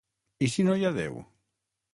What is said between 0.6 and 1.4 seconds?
no hi ha déu?